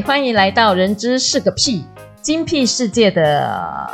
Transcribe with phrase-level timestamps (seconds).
[0.00, 1.84] 欢迎来到人知是个屁
[2.22, 3.90] 精辟世界的。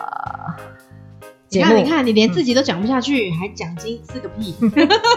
[1.51, 4.55] 你看，你看，你连自己都讲不下去，嗯、还讲精是个屁？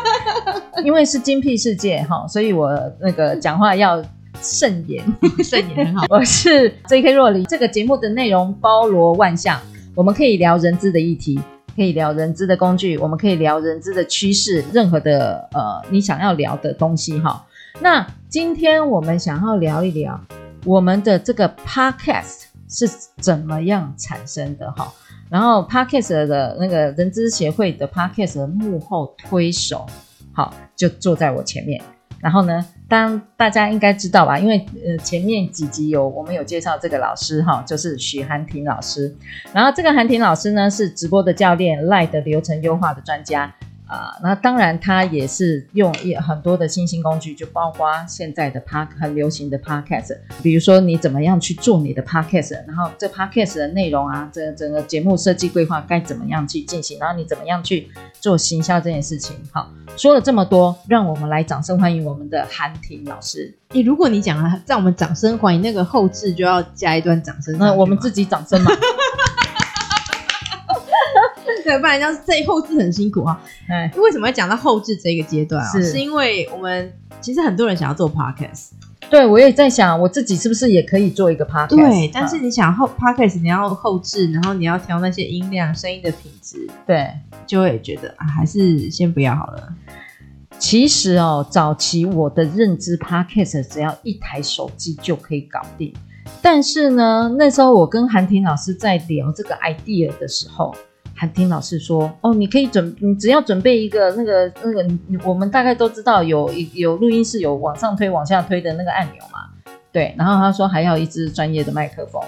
[0.83, 4.01] 因为是精辟世界哈，所以我那个讲话要
[4.41, 5.03] 慎言，
[5.43, 6.05] 慎言很好。
[6.09, 7.11] 我是 J.K.
[7.11, 9.59] 若琳，这个节目的内容包罗万象，
[9.93, 11.37] 我们可以聊人资的议题，
[11.75, 17.45] 可以聊人资的工具，我们可以聊人资的趋势，任何的呃你想要聊的东西哈。
[17.81, 20.19] 那今天我们想要聊一聊。
[20.65, 24.91] 我们的这个 podcast 是怎么样产生的哈？
[25.29, 29.85] 然后 podcast 的那个人资协会的 podcast 的幕后推手，
[30.33, 31.81] 好，就坐在我前面。
[32.19, 34.37] 然后呢，当大家应该知道吧？
[34.37, 39.15] 因为呃前面几集有我们有介绍这个老师哈，就是许涵婷老师。
[39.51, 43.51] 然后这个涵婷老师呢是直播的教练，LINE 的流程优化的专家。
[43.91, 57.89] 啊，那当然，他也是用一很多的新兴工具，就包括现在的 p a r k 很流行的 Podcast，比如说你怎么样去做你的 Podcast，然后这 Podcast 的内容啊，这整个节目设计规划该怎么样去进行，然后你怎么样去
[58.21, 59.35] 做行销这件事情。
[59.51, 63.53] 好，说了这么多，让我们来掌声欢迎我们的韩婷老师。
[63.71, 68.71] 诶，如果你讲了，让我们掌声欢迎，那个后置就要加一段掌声，那我们自己掌声嘛。
[71.63, 73.41] 对，不然要是这后置很辛苦啊。
[73.69, 75.71] 哎，为什么要讲到后置这个阶段啊？
[75.71, 78.69] 是，是因为我们其实很多人想要做 podcast。
[79.09, 81.75] 对，我也在想，我自己是不是也可以做一个 podcast？
[81.75, 87.09] 对，但是你想后 podcast，你要后置，然后你要调那些音量、声音的品质，对，
[87.45, 89.67] 就会觉得啊，还是先不要好了。
[90.57, 95.93] 其实哦，早期我的认知 podcast 只要一台手机就可以搞定，
[96.41, 100.73] 但是呢，那时候我跟韩婷老师在聊这个 idea 的时候。
[101.21, 104.83] 涵婷老师说：“哦，你可以准，你只要准备一个那个那个，
[105.23, 109.41] 我们大概都知道有有录音室有往上推、往下推的那个按钮嘛，
[109.91, 110.15] 对。
[110.17, 112.19] 然后他说还要一支专业的麦克风，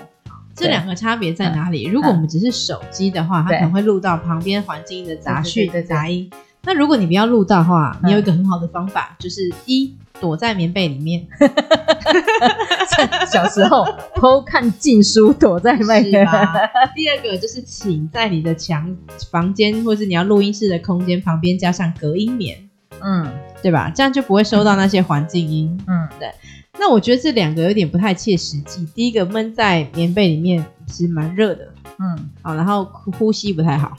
[0.54, 1.88] 这两个差别在哪里？
[1.88, 6.30] 嗯、如果我们只是手机的话，嗯、它可能会录到旁边环境的杂讯的杂音。
[6.63, 11.28] 那如果你不要录到的话，你有一个很好的方法，嗯、就是一。”躲在棉被里面，
[13.29, 13.85] 小时候
[14.16, 16.25] 偷看禁书，躲在外面。
[16.96, 18.96] 第二个就是，请在你的墙、
[19.29, 22.57] 房间，或是你要录音室的空间旁边加上隔音棉，
[23.01, 23.28] 嗯，
[23.62, 23.91] 对吧？
[23.94, 25.78] 这样就不会收到那些环境音。
[25.88, 26.31] 嗯，对。
[26.80, 28.88] 那我觉得这两个有点不太切实际。
[28.95, 31.68] 第一个闷在棉被里面其实蛮热的，
[32.00, 33.97] 嗯，好，然后呼吸不太好，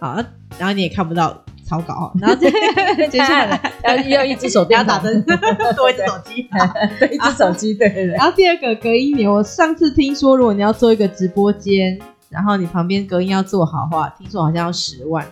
[0.00, 0.16] 好，
[0.58, 1.44] 然后你也看不到。
[1.70, 2.50] 草稿，然后接
[3.08, 4.98] 接下来要要一只手电筒，
[5.76, 6.48] 多一只手机，
[6.98, 8.14] 对，一只手机，对对对。
[8.16, 11.96] 然后第二个隔音棉，我上次听说，如果你要做一个直播间，
[12.28, 15.24] 然后你旁边隔音要做好的话，听说好像要十万，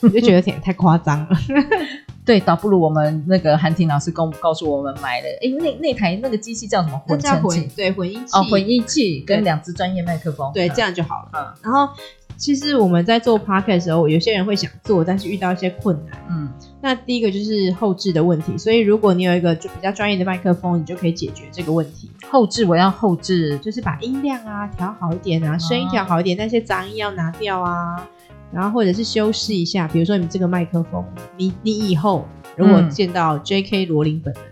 [0.00, 1.28] 我就觉得有点太夸张了。
[2.24, 7.00] 对，倒不如我们那个韩婷老师告告诉我们买的，哎，那那台那个机器叫什么？
[7.06, 11.30] 混成器，对，混音器哦，混音器跟两只专业麦克风，对，这样就好了。
[11.32, 11.88] 嗯，然后。
[12.36, 16.18] 其实我们在做 podcast 的时候，有些人会想做，但是遇到一些困难。
[16.28, 16.48] 嗯，
[16.80, 18.58] 那第一个就是后置的问题。
[18.58, 22.10] 所以如果你有一个就比较专业的麦克风，你就可以解决这个问题。
[22.30, 28.08] 后置我要后置，就是把音量啊调好一点啊，声音调好一点，那些杂音要拿掉啊，
[28.52, 29.86] 然后或者是修饰一下。
[29.88, 31.04] 比如说你这个麦克风，
[31.36, 32.26] 你你以后
[32.56, 33.86] 如果见到 J.K.
[33.86, 34.42] 罗琳本人，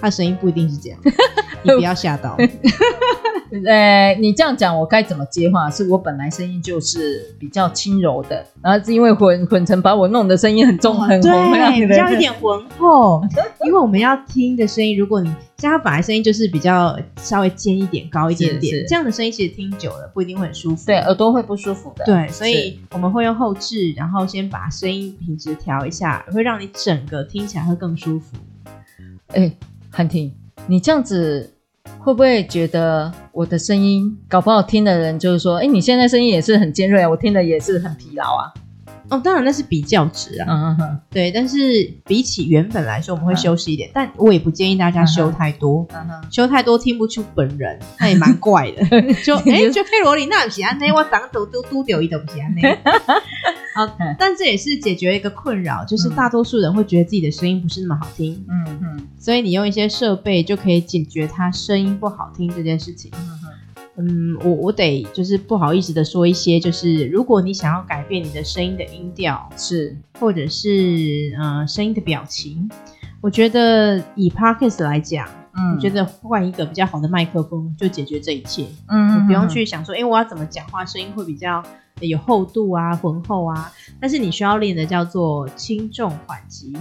[0.00, 0.98] 他声音不一定是这样，
[1.62, 2.36] 你不要吓到。
[3.64, 5.70] 呃，你这样讲，我该怎么接话？
[5.70, 13.22] 是我本来声音就是比较轻柔的，然后是因为混混成把我弄的声音很重很洪，对，比较一点浑厚。
[13.64, 22.04] 因为我们要听的声音，如果你像他本来声音就是比较稍微尖一点、高一点点，这样的声音其实听久了不一定会很舒服，对，耳朵会不舒服的。
[22.04, 28.36] 对，所以我们会用后置，然后先把声音品质调一下，会让你整个听起来会更舒服。
[29.28, 29.50] 哎，
[29.96, 30.30] 涵婷，
[30.66, 31.50] 你这样子。
[32.00, 38.52] 会不会觉得我的声音搞不好听的人就是说，哎，你现在声音也是很尖锐啊，我听的也是很疲劳啊？
[39.10, 41.30] 哦，当然那是比较值啊，嗯嗯对。
[41.30, 41.56] 但是
[42.04, 45.86] 比起原本来说，我们会修饰一点，但我也不建议大家修太多，
[46.30, 48.84] 修太多听不出本人，那也蛮怪的。
[49.24, 52.62] 就 哎，就佩罗琳那不是安内，我长都都都丢一东西安内。
[53.74, 53.86] 好，
[54.18, 63.10] 但这也是解决一个困扰，就是大多数人会觉得自己的声音不是那么好听，嗯嗯，所以你用一些设备就可以解决他声音不好听这件事情。
[63.14, 63.45] 嗯，
[64.44, 72.70] 我我得就是不好意思的说一些，就是如果你想要改变你的声音的音调，是或者是呃声音的表情，
[73.22, 81.62] 我觉得以 Podcast 来讲，嗯，我觉得换一个比较好的麦克风就解决这一切，嗯，你不用去想说，哎，我要怎么讲话声音会比较
[82.00, 86.76] 有厚度啊、浑厚啊，但是你需要练的叫做轻重缓急。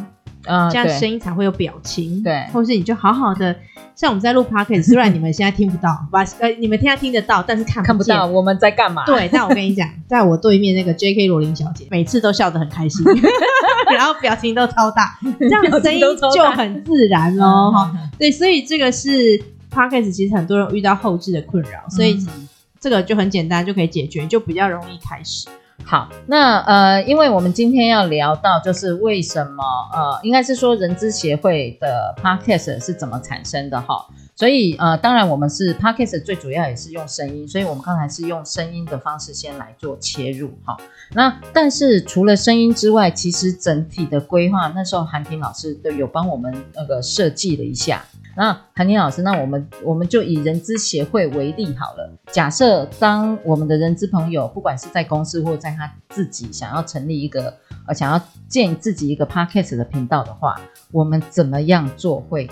[0.48, 3.56] 嗯，这样声音才会有表情，对，或是你就好好的，
[3.96, 9.06] 像我们在录 podcast，虽然你们现在听不到，把呃你们现在听得到，但是看不看不到我们在干嘛。
[9.06, 11.28] 对，但我跟你讲，在我对面那个 J.K.
[11.28, 13.06] 罗琳小姐，每次都笑得很开心，
[13.96, 16.02] 然后表情都超大，这样 声音
[16.34, 17.72] 就很自然喽。
[17.72, 19.10] 哈，对，所以这个是
[19.72, 22.18] podcast，其实很多人遇到后置的困扰，所以
[22.80, 25.48] 这个就很简单就可以解决，就比较容易开始。
[25.84, 29.64] 好，那呃，因为我们今天要聊到，就是为什么
[29.94, 40.76] 呃，应该是说人资协会的 Podcast 是怎么产生的哈，所以呃，当然我们是 Podcast 最主要也是用声音，所以我们刚才是用声音的方式先来做切入哈。
[41.14, 48.04] 那但是除了声音之外，其实整体的规划那时候韩婷老师都有帮我们那个设计了一下。
[48.38, 52.12] 那韩宁老师，那我们我们就以人资协会为例好了。
[52.32, 57.54] 假设当我们的人资朋友，不管是在公司或在他自己想要成立一个
[57.88, 60.60] 呃，想要建自己一个 podcast 的频道的话，
[60.92, 62.50] 我们怎么样做会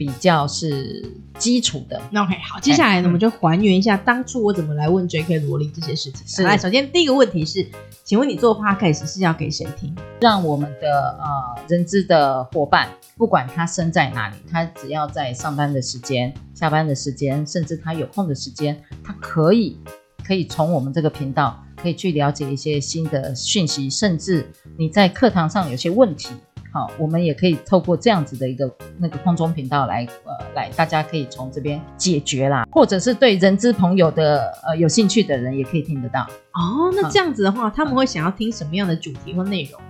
[0.00, 1.04] 比较是
[1.38, 2.00] 基础的。
[2.10, 5.40] 那 OK 好，接下来呢，我们就还原一下当初我怎么来问 J.K.
[5.40, 6.26] 罗琳这些事情。
[6.26, 7.66] 是，来，首先第一个问题是，
[8.02, 9.94] 请问你做 Podcast 是要给谁听？
[10.22, 12.88] 让我们的呃人资的伙伴，
[13.18, 19.78] 不管他身在哪里，他只要在上班的时间、下班的时间，甚至他有空的时间，他可以
[20.24, 26.30] 可以从我们这个频道可以去了解一些新的讯息，甚至你在课堂上有些问题。
[26.72, 36.22] 好，我们也可以透过这样子的一个那个空中频道来，呃，来大家可以从这边解决啦，或者是对人资朋友的呃有兴趣的人也可以听得到。
[36.52, 39.80] 哦，那这样子的话，嗯、他们会想要听什么样的主题或内容？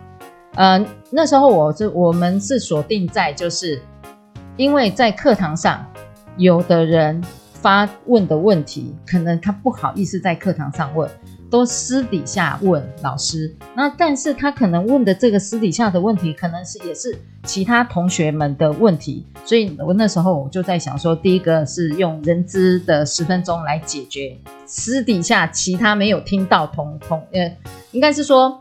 [0.54, 3.80] 呃，那时候我是我们是锁定在就是，
[4.56, 5.86] 因为在课堂上，
[6.36, 7.22] 有的人
[7.52, 11.08] 发问的问题，可能他不好意思在课堂上问。
[11.50, 27.56] 都私底下问老师，那但是他可能问的这个私底下的问题，可能是也是其他同学们的问题，所以我那时候我就在想说，第一个是用人资的十分钟来解决私底下其他没有听到同同呃，
[27.90, 28.60] 应该是说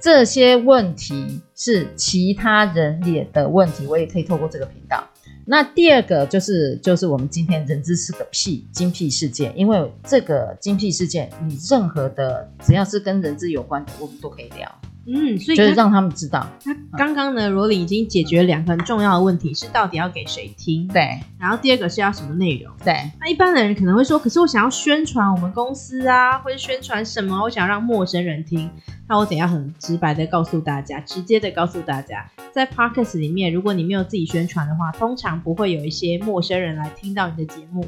[0.00, 5.04] 这些问题是其他人也的问题，我也可以透过这个频道。
[5.50, 14.72] 那第二个就是就是我们今天人资是个屁精辟事件，因为这个精辟事件，你任何的只要是跟人资有关的，我们都可以聊。
[15.12, 16.46] 嗯，所以就是让他们知道。
[16.64, 20.86] 那刚刚呢，罗琳已经解决两个很重要的问题，是到底要给谁听？
[20.86, 21.18] 对。
[21.38, 22.72] 然后第二个是要什么内容？
[22.84, 22.94] 对。
[23.18, 27.42] 那一般的人可能会说，可是我想要宣传我们公司啊，或者宣传什么？
[27.42, 28.70] 我想让陌生人听。
[29.08, 37.84] 那我怎样很直白的告诉大家，直接的告诉大家，在 Podcast 里面，如果你没有自己宣传的话，通常不会有一些陌生人来听到你的节目。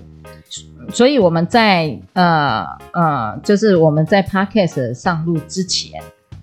[0.92, 6.02] 所以我们在呃呃，就是我们在 Podcast 上路之前。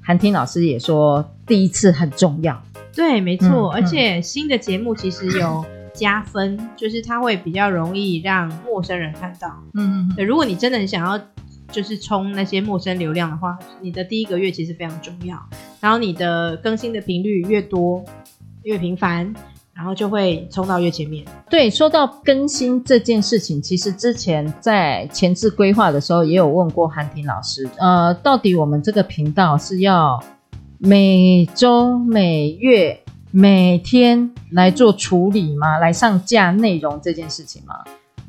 [0.09, 2.59] 韩听老师也说，第一次很重要。
[2.95, 5.63] 对，没错，嗯、而且新的节目其实有
[5.93, 9.47] 加分，嗯、就是它会比较容易让陌生人看到。
[9.75, 11.23] 嗯，嗯，如果你真的很想要，
[11.71, 15.37] 就是冲那些陌生流量的话，你的第一个月其实非常重要。
[15.79, 18.03] 然后你的更新的频率越多，
[18.63, 19.31] 越频繁。
[19.79, 21.23] 然后就会冲到越前面。
[21.49, 30.21] 对，说到更新这件事情，其实之前在前置规划的时候也有问过韩婷老师，呃，到底我们这个频道是要
[30.79, 35.77] 每周、每月、每天来做处理吗？
[35.77, 37.75] 来上架内容这件事情吗？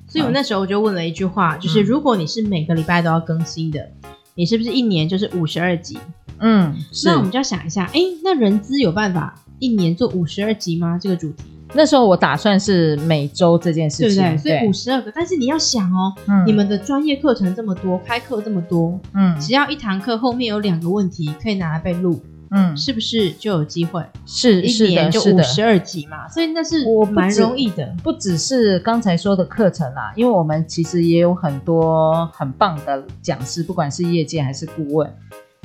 [0.06, 3.90] 所以我那时候我就问了一句话，就是如果你是每个礼拜都要更新的，
[4.36, 5.98] 你是不是一年就是五十二集？
[6.38, 6.72] 嗯，
[7.04, 9.34] 那我们就要想一下，哎，那人资有办法？
[9.60, 10.98] 一年做五十二集吗？
[11.00, 14.58] 这个主题，那时候我打算是每周这件事情，对不对？
[14.58, 24.04] 所以五十二个，但是你要想哦，嗯、你们的专业课程这么多，开课这么多，嗯，只要一堂课后面有两个问题可以拿来被录，嗯，是不是就有机会？
[24.26, 27.94] 是，一年就五十二集嘛，所以那是我蛮容易的。
[28.02, 35.12] 不只是刚才说的课程啦，因为我们其实也有很多很棒的讲师，不管是业界还是顾问。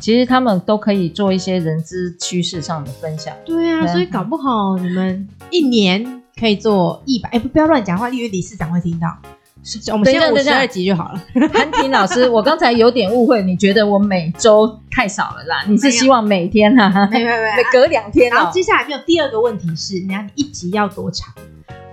[0.02, 3.34] 其实他们都可以做一些人资趋势上的分享。
[3.46, 9.08] 对啊，所以搞不好你们一年可以做一百，哎，不，不要乱讲话，因为理事长会听到。
[9.92, 11.24] 我们先五十二集就好了。
[11.52, 15.64] 韩婷老师， 我刚才有点误会，你觉得我每周太少了啦？
[15.68, 17.10] 你是希望每天啊？
[17.12, 17.42] 没有没有，
[17.74, 18.30] 隔两天。
[18.30, 21.34] 然后接下来没有第二个问题是，你要一集要多长？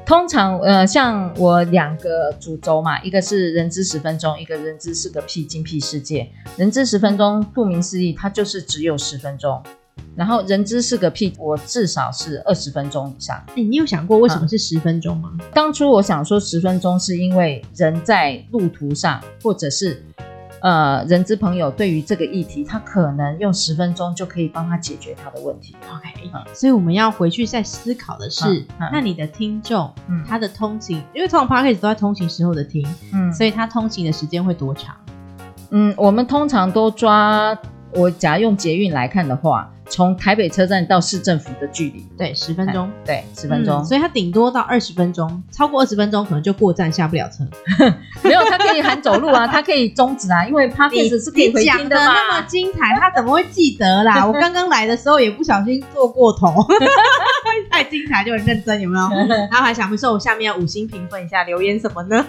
[0.05, 6.29] 通常呃，像我两个主轴嘛，一个是人知十分钟，一个人知是个屁精辟世界。
[6.57, 9.63] 人知十分钟，顾名思义，它就是只有十分钟。
[10.15, 13.43] 然后人知是个屁，我至少是二十分钟以上。
[13.51, 15.31] 哎，你有想过为什么是十分钟吗？
[15.35, 20.05] 嗯，当初我想说十分钟，是因为人在路途上，或者是。
[20.63, 25.75] 呃，人资朋友对于这个议题，他可能用十分钟就可以帮他解决他的问题。
[25.93, 34.95] OK，嗯，所以我们要回去再思考的是，嗯嗯、那你的听众，嗯，他的通勤，因为通常 Podcast 都在通勤时候的听，嗯，所以他通勤的时间会多长？
[35.71, 37.59] 嗯，我们通常都抓，
[37.95, 39.69] 我假如用捷运来看的话。
[39.93, 47.47] 从台北车站到市政府的距离，对，十分钟，对，十分钟，嗯，所以它顶多到二十分钟，超过二十分钟可能就过站下不了车。
[48.25, 52.07] 没有，它可以喊走路啊，它可以终止啊，因为 Podcast 是可以回听的嘛。
[52.07, 54.27] 讲的那么精彩，他怎么会记得啦？
[54.27, 56.55] 我刚刚来的时候也不小心坐过头，
[57.71, 59.09] 太精彩就很认真，有没有？
[59.29, 62.25] 然后还想不说我下面要五星评分一下，留言什么呢？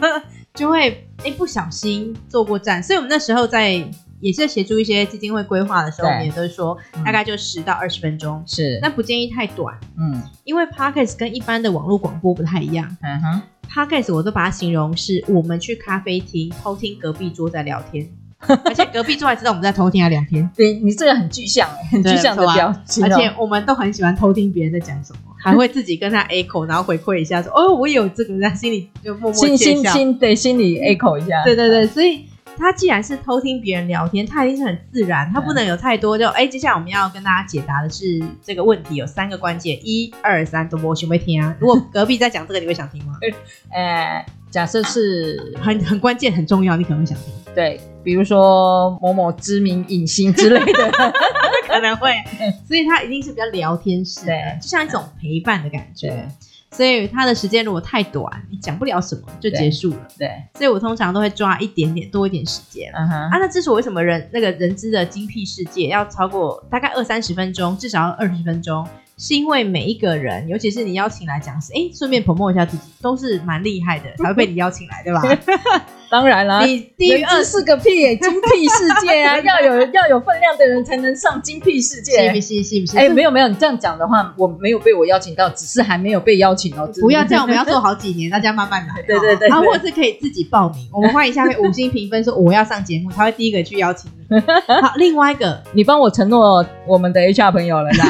[0.53, 3.81] 就会哎不小心坐过站，所以我们那时候在。
[4.23, 18.07] 也是协助一些基金会规划的时候，我们也都是说大概就十到二十分钟，是，那不建议太短，嗯，因为 Podcast 跟一般的网络广播不太一样，嗯哼，Podcast 我都把它形容是我们去咖啡厅偷听隔壁桌在聊天，
[18.65, 32.25] 而且隔壁桌还知道我们在偷听他聊天，对，你这个很具象，很具象的表情，而且我们都很喜欢偷听别人在讲什么， 还会自己跟他 echo，然后回馈一下说，哦，我有这个，在心里就默默窃笑，心心对，心里 echo 一下，对对对，所以。
[32.57, 36.47] 他既然是偷听别人聊天，他一定是很自然，他不能有太多就哎、欸。
[36.47, 41.55] 接下来我们要跟大家解答的是这个问题，有三个关键，一二三，都不会会听啊。
[41.59, 43.17] 如果隔壁在讲这个，你会想听吗？
[43.73, 47.33] 呃，假设是很很关键、很重要，你可能会想听。
[47.55, 50.91] 对，比如说某某知名影星之类的，
[51.67, 52.11] 可能会。
[52.67, 56.27] 所以他一定是比较聊天式，对，就像一种陪伴的感觉。
[56.73, 60.07] 所以他的时间如果太短，你讲不了什么就结束了。
[60.17, 62.91] 对，对，所以我通常都会抓一点点多一点时间。
[62.95, 68.85] 嗯哼，啊，那之所以为什么人那个人资的精辟世界要超过大概二三十分钟，至少要二十分钟？
[69.17, 75.21] 是因为每一个人，尤其是你邀请来讲师，哎，顺便 promote 一下自己，都是蛮厉害的， 才会被你邀请来，对吧？
[76.09, 82.63] 当然啦，你低于二四个屁、欸， 精辟世界啊，要有要有分量的人才能上精辟世界，是不是？
[82.63, 82.97] 是不是？
[82.99, 86.87] 哎，没有没有，你这样讲的话，我没有被我邀请到，只是还没有被邀请哦。
[87.01, 89.01] 不要这样，我们要做好几年，大家慢慢来。
[89.07, 94.39] 对对对，然后或者是可以自己报名，我们欢迎下面五星评分，说我要上节目，他会第一个去邀请你。
[94.39, 98.05] 好，另外一个，你帮我承诺我们的 HR 朋友了啦。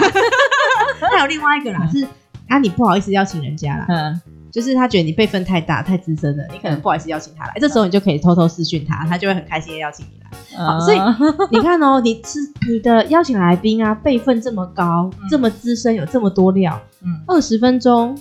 [1.13, 2.07] 还有另外一个啦，嗯、是
[2.47, 10.29] 啊，你不好意思邀请人家啦，嗯，就是他觉得你辈分太大、太资深了，你可能不好意思邀请他来，嗯、这时候你就可以偷偷私讯他，他就会很开心的邀请你来。
[10.57, 10.97] 嗯、好，所以
[11.51, 12.39] 你看哦，你是
[12.69, 18.19] 你的邀请来宾啊，辈分这么高、嗯、这么资深，有这么多料，嗯，二十分钟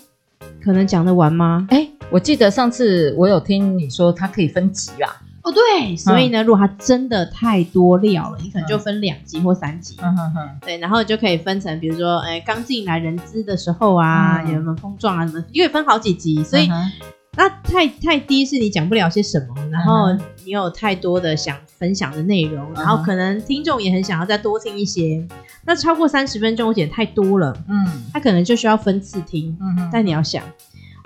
[0.63, 1.67] 可能讲得完吗？
[1.71, 5.22] 哎，我记得上次我有听你说，他可以分级啦。
[5.43, 16.71] 哦，对，所以呢，如果它真的太多料了，你可能就分两集或三集，嗯哼哼，对，然后就可以分成，比如说，哎，刚进来人资的时候啊，有什么碰撞啊什么，因为分好几集，所以
[17.37, 20.13] 那太太低是你讲不了些什么，然后
[20.45, 25.27] 你有太多的想分享的内容，然后可能听众也很想要再多听一些，
[25.65, 30.45] 那超过三十分钟我觉得太多了，嗯，他可能就需要分次听，嗯，但你要想。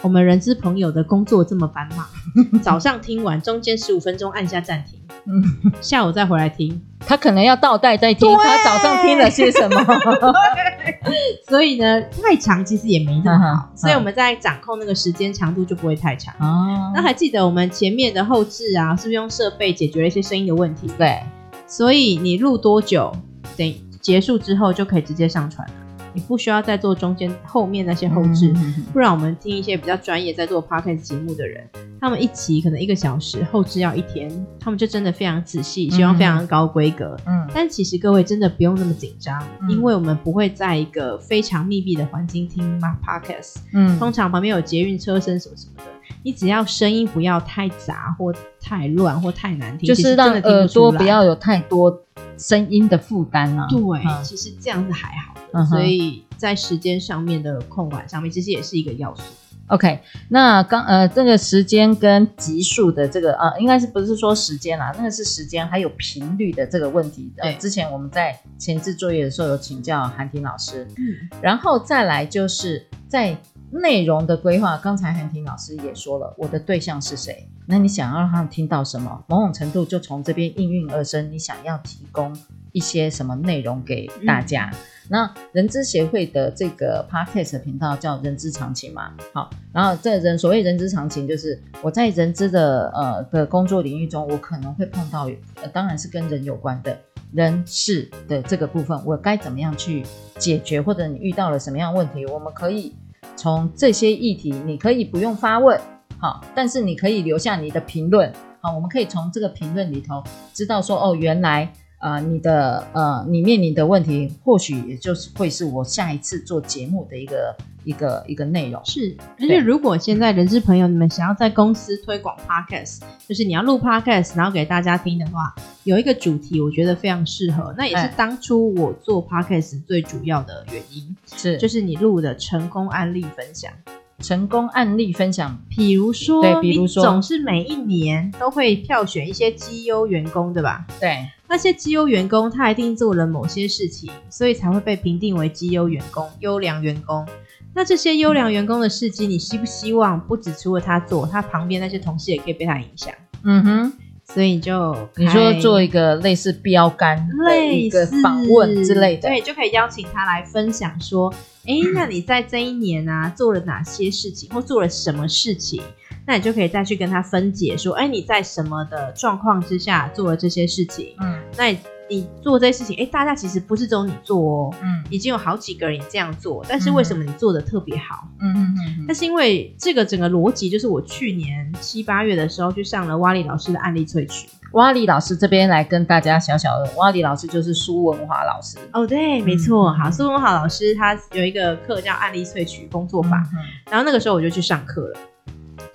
[0.03, 2.07] 我们人资朋友的工作这么繁忙，
[2.63, 9.85] 早上听完，中间十五分钟按下暂停，嗯，下午再回来听，他可能要倒带再听，他早上听了些什么？
[11.49, 16.35] 所以呢，太长其实也没那么好，所以我们在掌控那个时间长度就不会太长。
[16.41, 20.89] 哦，那还记得我们前面的后置啊，是不是用设备解决了一些声音的问题？
[20.99, 21.23] 对，
[21.67, 23.11] 所以你录多久，
[23.57, 25.75] 等结束之后就可以直接上传了。
[26.17, 31.69] 你不需要再做中间后面那些后制，嗯、哼哼不然我们听一些比较专业在做 podcast 节目的人，
[32.01, 37.15] 他们一起可能一个小时，后置要一天，他们就真的非常仔细，希望非常高规格。
[37.27, 43.57] 嗯，但其实各位真的不用那么紧张，嗯、因为我们不会在一个非常密闭的环境听 podcast。
[43.75, 45.85] 嗯，通常旁边有捷运车声什么什么的，
[46.23, 51.91] 你只要声音不要太杂或太乱或太难听，就是让耳朵不要有太多
[52.39, 53.67] 声音的负担啊。
[53.69, 55.65] 对，嗯、其实这样子还好。
[55.65, 59.23] 所以在时间上面的控管上面，其实也是一个要素。
[59.69, 64.93] OK，那刚呃这个时间跟级数的这个呃，应该是不是说时间啦？
[64.97, 67.33] 那个是时间还有频率的这个问题。
[67.37, 70.87] 对，之前我们在前置作业的时候有请教韩婷老师。
[70.99, 73.37] 嗯，然后再来就是在
[73.71, 77.49] 内容的规划，刚才韩婷老师也说了，我的对象是谁？
[77.67, 79.25] 那你想要让他们听到什么？
[79.27, 82.37] 某种程度就从这边应运而生，你想要提供
[82.73, 84.71] 一些什么内容给大家？
[85.09, 95.29] 那人资协会的这个 podcast 频道叫人之常情嘛，好，然后这人所谓人之常情，就是我在人资的呃的工作领域中，我可能会碰到，
[95.63, 96.97] 呃，当然是跟人有关的
[97.33, 100.05] 人事的这个部分，我该怎么样去
[100.39, 102.95] 解决，或者你遇到了什么样问题，我们可以
[103.37, 105.79] 从这些议题，你可以不用发问，
[106.19, 110.23] 好，但是你可以留下你的评论，好，我们可以从这个评论里头
[110.55, 111.73] 知道说，哦，原来。
[111.99, 118.81] 啊、呃，你的呃，你面临的问题，或许也就是会是我下一次做节目的一个一个一个内容。
[118.85, 133.73] 是，而且如果现在人事朋友你们想要在公司推广 Podcast，就是你要录 Podcast，然后给大家听的话，有一个主题我觉得非常适合，那也是当初我做 Podcast 最主要的原因，是就是你录的成功案例分享。
[134.21, 140.87] 成功案例分享，比如说，对，比如说，总是每一年都会票选一些绩优员工，对吧？
[140.99, 147.27] 对，那些绩优员工，他一定做了某些事情，所以才会被评定为绩优员工、优良员工。
[147.75, 153.13] 那这些优良员工的事迹，你希不希望不只除了他做，他旁边那些同事也可以被他影响？
[153.43, 153.93] 嗯哼。
[154.33, 161.33] 所以你就你说做一个类似标杆、类似访问之类的，对，就可以邀请他来分享说，
[161.65, 165.81] 哎，那你在这一年啊做了哪些事情，或做了什么事情？
[166.27, 171.15] 那你就可以再去跟他分解说，哎，你在什么的状况之下做了这些事情？
[171.23, 171.73] 嗯，那
[172.11, 172.27] 你。
[172.43, 178.29] 做这些事情，哎，大家其实不是只有你做哦，嗯，已经有好几个人也这样做，但是为什么你做的特别好？
[178.41, 184.49] 嗯嗯嗯，那是因为这个整个逻辑就是我去年七八月的时候去上了蛙里老师的案例萃取。
[184.73, 188.79] 蛙里老师这边来跟大家小小的，蛙里老师就是苏文华老师。
[188.93, 193.43] 哦，对，没错，好，苏文华老师他有一个课叫案例萃取工作法，
[193.91, 195.19] 然后那个时候我就去上课了。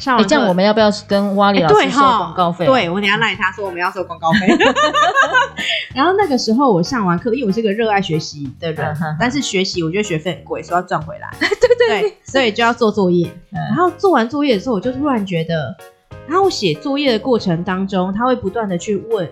[0.02, 2.66] 上完、欸、这样我们要不要跟蛙里老师收广告费？
[2.66, 4.48] 对，对，我等下赖他说我们要收广告费。
[5.94, 11.30] 然后那个时候我上完课，因为我是个热爱学习的人，但是学习我觉得学费很贵，所以要赚回来。
[11.40, 11.48] 对
[11.88, 13.30] 对对，所以就要做作业。
[13.52, 15.78] 然后做完作业的时候，我就突然觉得，
[16.28, 19.30] 然后我写作业的过程当中，他会不断的去问，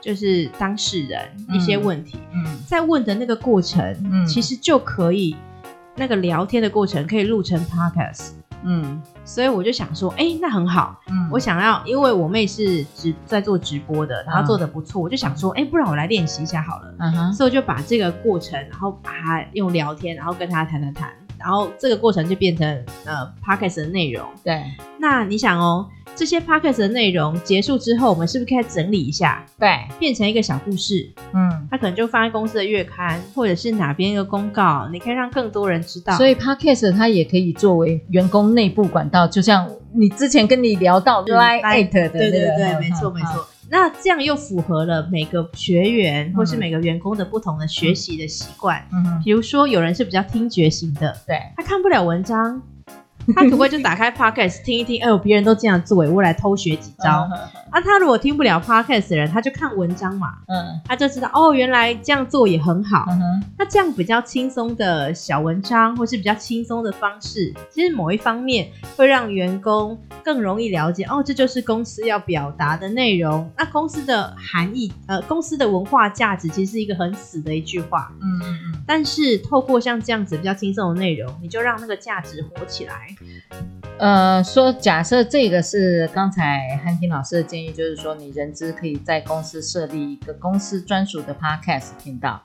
[0.00, 1.20] 就是当事人
[1.52, 2.18] 一些问题。
[2.32, 5.36] 嗯，在问的那个过程，嗯，其实就可以
[5.96, 8.30] 那个聊天的过程可以录成 podcast。
[8.64, 10.98] 嗯，所以我就想说，哎、欸，那很好。
[11.08, 16.94] 嗯，我想要，因为我妹是直在做直播的，然后做的不错，嗯、我就想说，哎、欸，不然我来练习一下好了。
[17.00, 22.66] 嗯哼，所以我就把这个过程，然后把它用聊天，然后跟她谈谈谈，然后这个过程就变成
[23.04, 24.24] 呃 Podcast 的内容。
[24.44, 24.64] 对，
[24.98, 25.88] 那你想哦。
[26.14, 29.44] 这些 podcast 的内容结束之后，我们是不是可以整理一下？
[29.58, 31.06] 对，变成一个小故事。
[31.34, 36.16] 嗯，它可能就放在公司的月刊，或者是哪边一个公告，你可以让更多人知道。
[36.16, 43.46] 所以 podcast 它也可以作为员工内部管道，就像你之前跟你聊到 Line 的，对对对，没错没错。
[43.68, 48.86] 那这样又符合了每个学员或是每个员工的不同的学习的习惯。
[48.92, 52.62] 嗯，比如说有人是比较听觉型的，对，他看不了文章。
[53.34, 55.02] 他可不可以就打开 Podcast 听一听？
[55.02, 57.10] 哎呦，别人都这样做，我来偷学几招。
[57.10, 57.34] Uh.
[57.70, 60.34] 啊，他如果听不了 Podcast 的人，他就看文章嘛。
[60.46, 60.80] 嗯、uh，huh.
[60.86, 63.04] 他就知道哦，原来这样做也很好。
[63.10, 63.46] 嗯哼、uh，huh.
[63.58, 73.50] 那这样比较轻松的小文章，或是比较轻松的方式，其实某一方面会让员工更容易了解哦，这就是公司要表达的内容。
[73.58, 78.12] 那公司的含义，呃，公司的文化价值，其实是一个很死的一句话。
[78.22, 78.82] 嗯嗯嗯。
[78.86, 83.15] 但是透过像这样子比较轻松的内容，你就让那个价值活起来。
[83.98, 92.40] 呃，说假设这个是刚才汉婷老师的建议，就是说你人资可以在公司设立一个公司专属的 Podcast 频道。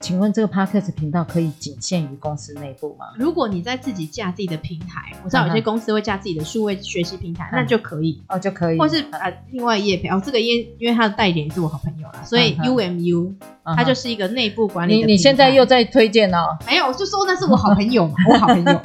[0.00, 3.06] 请问这个 Podcast 频道可以仅限于公司内部吗？
[3.16, 8.78] 如果你在自己架自己的平台，我知道有些公司会架自己的数位学习平台，那就可以哦，就可以。
[8.78, 13.34] 或是呃，另外业配哦，这个因因为他的代理人是我好朋友啦，所以 UMU
[13.76, 14.98] 它就是一个内部管理。
[14.98, 16.56] 你你现在又在推荐哦？
[16.64, 18.72] 没有，我就说那是我好朋友嘛，我好朋友，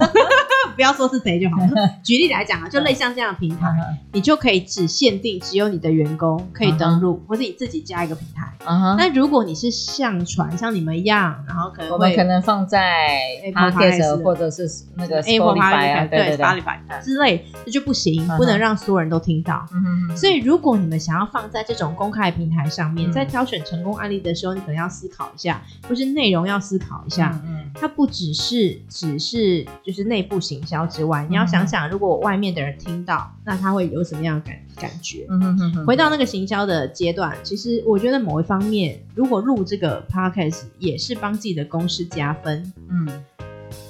[0.76, 1.68] 不要说是谁就好了。
[2.02, 3.68] 举例来讲啊，就类似像这样的平台，
[4.14, 8.54] 你就可以只限定只有你的员工可以登录，或是你自己加一个平台。
[8.98, 10.94] 那如果你是上传像你们。
[10.94, 13.20] 一样，然后可能我们可能放在
[13.52, 19.68] Podcast 或者是那个 Spotify 对 Spotify 之类，这就不行，不能让所有人都听到。
[20.16, 27.42] 所以，如果你们想要放在这种公开平台上面，在挑选成功案例的时候，你可能要思考一下，或是内容要思考一下。
[27.44, 35.26] 嗯，它不只是只是就是内部行销之外，你要想想，如果外面的人听到，那他会有什么样的感感觉？
[35.30, 35.86] 嗯哼哼哼。
[35.86, 42.72] 回到那个行销的阶段，其实我觉得某一方面，如果录这个 podcast 也是帮自己的公司加分。
[42.90, 43.10] 嗯。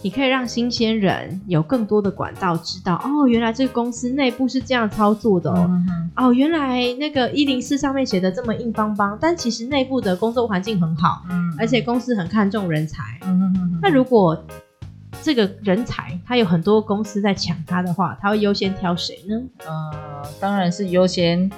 [0.02, 5.66] 你可以让新鲜人有更多的管道知道哦，原来这个公司内部是这样操作的哦。
[5.70, 13.02] 嗯、哼哦，原来那个一零四上面写的这么硬邦邦，但其实内部的工作环境很好，嗯，而且公司很看重人才。
[13.24, 13.80] 嗯哼哼。
[13.82, 14.42] 那如果
[15.24, 19.42] 这个人才他有很多公司在抢他的话，他会优先挑谁呢？
[19.66, 21.50] 呃，当然是优先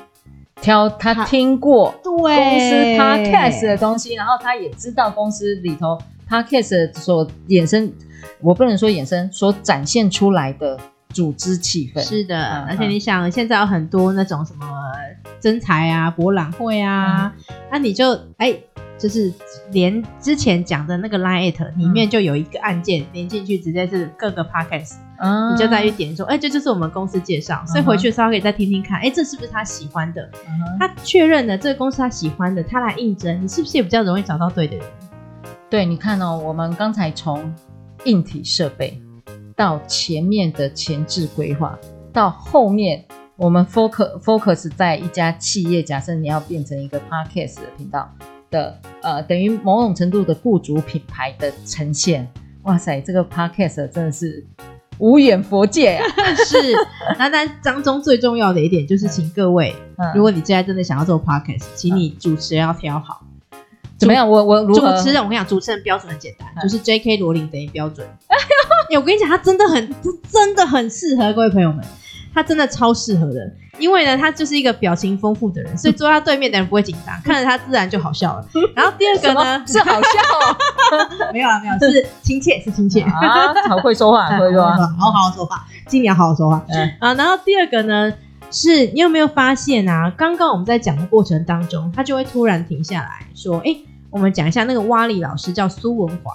[0.62, 5.98] 挑他听过对公司 podcast 的东西，然后他也知道公司里头
[6.30, 7.92] podcast 所衍生。
[8.40, 14.66] 我不能说衍生所展现出来的组织气氛是的，嗯、而且你想，现在有很多那种什么
[15.40, 18.64] 征才啊、博览会啊，嗯、那你就哎、欸，
[18.98, 19.34] 就是
[19.72, 30.22] 连之前讲的那个 Line@ 里面就有一个按键连进去，直接是各个 Podcast，、嗯、你就再去点说，哎、欸，这就是我们公司介绍，嗯、所以回去的时候可以再听听看，哎、欸，这是不是他喜欢的？
[30.48, 34.86] 嗯、他确认了这个公司他喜欢的，他来应征，你是不是也比较容易找到对的人？
[35.70, 37.54] 对，你看哦，我们刚才从。
[38.04, 39.02] 硬体设备，
[39.56, 41.76] 到前面的前置规划，
[42.14, 43.04] 到后面
[43.36, 48.08] 我们 focus focus 在一家企业，假设你要变成一个 podcast 的频道
[48.52, 52.28] 的，呃，等于某种程度的雇主品牌的呈现。
[52.64, 54.44] 哇塞，这个 podcast 真的是
[54.98, 56.06] 无远佛界啊！
[56.46, 56.58] 是，
[57.20, 63.22] 那但当中最重要的一点就是，请各位，嗯、如果你现在真的想要做 podcast，请你主持人要挑好。
[63.98, 64.28] 怎么样？
[64.30, 67.18] 我我主持人，我跟你讲，主持人标准很简单，嗯、就是 J.K.
[67.18, 68.06] 罗琳等于标准。
[68.28, 68.38] 哎
[68.90, 69.96] 呦，我跟你讲，他真的很，
[70.30, 71.86] 真的很适合各位朋友们，
[72.36, 73.52] 他真的超适合的。
[73.78, 78.48] 因为呢，他就是一个表情丰富的人， 所以坐在他对面的人不会紧张，看着他自然就好笑了。
[78.76, 83.12] 然后第二个呢是好笑、哦， 没有啊，没有，是亲切，是亲切啊，
[83.68, 86.64] 好会说话，会说话，好好说话，今年好好说话。
[86.70, 88.14] 嗯啊，然后第二个呢，
[88.52, 90.14] 是你有没有发现啊？
[90.16, 93.76] 刚刚我们在讲的过程当中，他就会突然停下来说：“哎。”
[94.12, 96.34] 我们讲一下那个蛙里老师叫苏文华，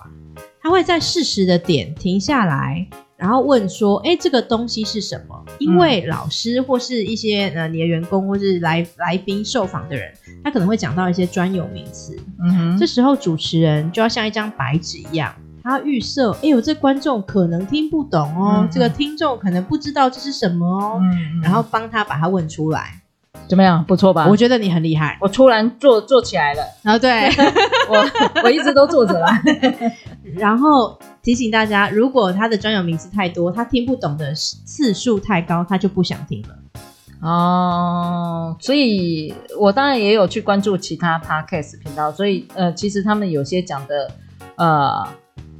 [0.62, 2.86] 他会在适时的点停下来，
[3.20, 10.10] 然后问说：“哎，这个东西是什么？”因为老师或是一些呃你的员工或是来来宾受访的人，
[10.42, 12.16] 他可能会讲到一些专有名词。
[12.42, 20.98] 嗯哼，这时候主持人就要像一张白纸一样，他预设：“哎呦，这观众可能听不懂哦，这个听众可能不知道这是什么哦。
[21.02, 23.02] 嗯哼”然后帮他把它问出来。
[23.46, 23.84] 怎么样？
[23.84, 24.26] 不错吧？
[24.30, 25.18] 我觉得你很厉害。
[25.20, 26.62] 我突然坐坐起来了。
[26.82, 27.28] 然后对
[27.90, 29.26] 我，我一直都坐着了。
[30.36, 36.58] 然后提醒大家，如果他的专有名词太多，他听不懂的次数太高，他就不想听了。
[37.20, 44.10] 哦，所以我当然也有去关注其他 podcast 频道，所以呃，其实他们有些讲的
[44.56, 45.08] 呃。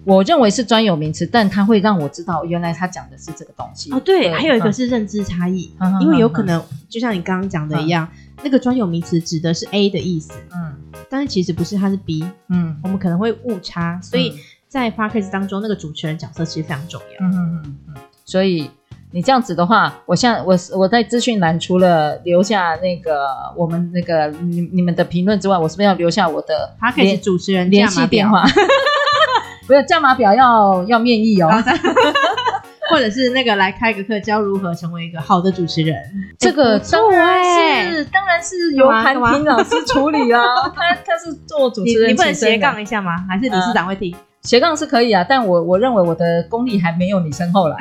[0.07, 3.93] 我认为是专有名词，但它会让我知道原来他讲的是这个东西。
[3.93, 10.75] 哦，对，对还有一个是认知差异，嗯、因为有可能就像你刚刚讲的一样，嗯、那个专有名词指的是 A 的意思，嗯，
[11.11, 14.33] 但是其实不是，它是 B，嗯，我们可能会误差，所以
[14.71, 17.27] 在 Podcast 当中，那个主持人角色其实非常重要。
[17.27, 18.71] 嗯嗯嗯嗯，所以
[19.11, 28.45] 你这样子的话，我像我我在资讯栏除了留下那个我们那个你你们的评论之外，我是不是要留下我的 Podcast 主持人联系电话？
[29.67, 31.51] 不是价码表要要面议哦，
[32.91, 35.97] 或者是那个来开个课教如何成为一个好的主持人，
[36.39, 40.41] 这个当然是当然是由韩婷老师处理啊，
[40.75, 43.17] 他他是做主持人，你不能斜杠一下吗？
[43.29, 44.15] 还是理事长会听？
[44.43, 47.77] 斜杠是可以啊，但我我认为我的功力还没有你深厚来。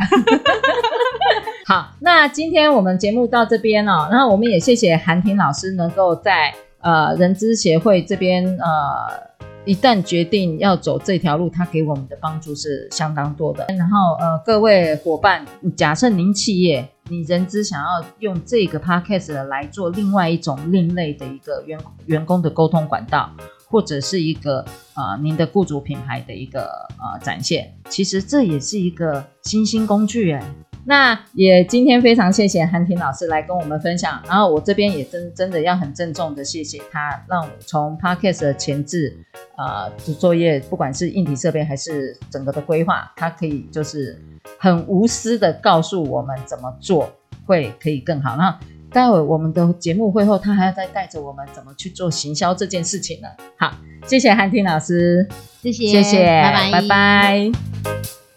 [1.66, 9.30] 好，那今天我们节目到这边哦，然后我们也谢谢韩婷老师能够在呃人资协会这边呃。
[9.66, 13.68] 一旦决定要走这条路，他给我们的帮助是相当多的。
[13.78, 15.46] 然后，呃，各位伙伴，
[15.76, 23.30] 假设您企业，你人资想要用这个 podcast 来做另外一种另类的一个员员工的沟通管道，
[23.70, 26.64] 或者是一个呃您的雇主品牌的一个
[26.98, 30.44] 呃展现，其实这也是一个新兴工具诶。
[30.86, 39.16] 那也今天非常谢谢韩婷老师来跟我们分享，然后我这边也真真的要很郑重的谢谢他，让我从 Podcast 的前置
[39.58, 44.20] 呃作业，不管是硬体设备还是整个的规划，他可以就是
[44.58, 47.12] 很无私的告诉我们怎么做
[47.46, 48.36] 会可以更好。
[48.36, 48.58] 那
[48.92, 53.28] 待会我们的节目会后，他还要再带着我们怎么去做行销这件事情呢？
[53.58, 53.74] 好，
[54.08, 55.28] 谢谢韩婷老师，
[55.62, 58.29] 谢谢，谢谢，拜拜，拜拜。